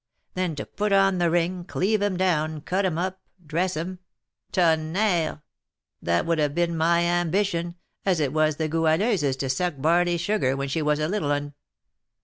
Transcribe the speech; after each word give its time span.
then 0.33 0.55
to 0.55 0.65
put 0.65 0.91
on 0.91 1.19
the 1.19 1.29
ring, 1.29 1.63
to 1.63 1.67
cleave 1.73 2.01
him 2.01 2.17
down, 2.17 2.59
cut 2.61 2.85
him 2.85 2.97
up, 2.97 3.21
dress 3.45 3.75
him, 3.77 3.99
Tonnerre! 4.51 5.43
that 6.01 6.25
would 6.25 6.39
have 6.39 6.55
been 6.55 6.75
my 6.75 7.01
ambition, 7.03 7.75
as 8.03 8.19
it 8.19 8.33
was 8.33 8.55
the 8.55 8.67
Goualeuse's 8.67 9.35
to 9.37 9.47
suck 9.47 9.75
barley 9.77 10.17
sugar 10.17 10.57
when 10.57 10.69
she 10.69 10.81
was 10.81 10.97
a 10.99 11.07
little 11.07 11.31
'un. 11.31 11.53